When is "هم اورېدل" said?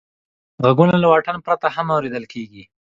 1.75-2.23